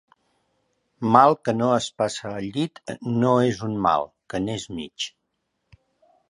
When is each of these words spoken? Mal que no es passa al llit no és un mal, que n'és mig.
Mal 1.15 1.35
que 1.49 1.53
no 1.57 1.67
es 1.75 1.89
passa 2.03 2.25
al 2.31 2.47
llit 2.55 2.81
no 3.25 3.35
és 3.51 3.61
un 3.69 3.77
mal, 3.85 4.09
que 4.35 4.43
n'és 4.47 4.67
mig. 4.81 5.09